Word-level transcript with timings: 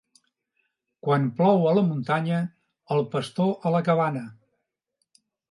Quan 1.07 1.27
plou 1.41 1.67
a 1.71 1.73
la 1.79 1.83
muntanya, 1.89 2.39
el 2.97 3.05
pastor 3.13 3.53
a 3.71 3.75
la 3.77 3.83
cabana. 3.91 4.27